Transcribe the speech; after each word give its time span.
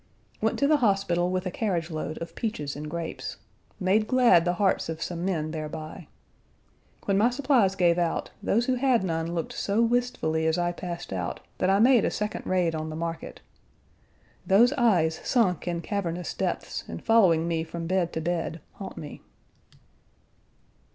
Went 0.41 0.57
to 0.57 0.65
the 0.65 0.77
hospital 0.77 1.29
with 1.29 1.45
a 1.45 1.51
carriage 1.51 1.91
load 1.91 2.19
of 2.23 2.33
peaches 2.33 2.75
and 2.75 2.89
grapes. 2.89 3.37
Made 3.79 4.07
glad 4.07 4.45
the 4.45 4.53
hearts 4.55 4.89
of 4.89 4.99
some 4.99 5.23
men 5.23 5.51
thereby. 5.51 6.07
When 7.05 7.19
my 7.19 7.29
supplies 7.29 7.75
gave 7.75 7.99
out, 7.99 8.31
those 8.41 8.65
who 8.65 8.73
had 8.73 9.03
none 9.03 9.35
looked 9.35 9.53
so 9.53 9.79
wistfully 9.83 10.47
as 10.47 10.57
I 10.57 10.71
passed 10.71 11.13
out 11.13 11.39
that 11.59 11.69
I 11.69 11.77
made 11.77 12.03
a 12.03 12.09
second 12.09 12.47
raid 12.47 12.73
on 12.73 12.89
the 12.89 12.95
market. 12.95 13.41
Those 14.43 14.73
eyes 14.73 15.21
sunk 15.23 15.67
in 15.67 15.81
cavernous 15.81 16.33
depths 16.33 16.83
and 16.87 17.03
following 17.05 17.47
me 17.47 17.63
from 17.63 17.85
bed 17.85 18.11
to 18.13 18.21
bed 18.21 18.59
haunt 18.73 18.97
me. 18.97 19.21